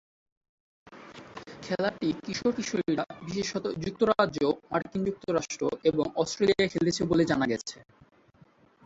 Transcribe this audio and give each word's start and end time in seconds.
খেলাটি 1.63 2.07
কিশোর-কিশোরীরা 2.23 3.05
বিশেষত 3.21 3.65
যুক্তরাজ্য, 3.83 4.39
মার্কিন 4.69 5.01
যুক্তরাষ্ট্র 5.05 5.61
এবং 5.83 6.05
অস্ট্রেলিয়ায় 6.15 6.71
খেলেছে 6.73 7.01
বলে 7.05 7.23
জানা 7.25 7.45
গেছে। 7.47 7.77